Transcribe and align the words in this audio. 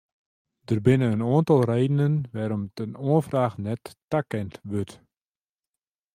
Der 0.69 0.79
binne 0.85 1.07
in 1.15 1.25
oantal 1.29 1.61
redenen 1.71 2.15
wêrom't 2.33 2.75
in 2.85 2.93
oanfraach 3.07 3.55
net 3.65 3.83
takend 4.11 4.53
wurdt. 4.69 4.93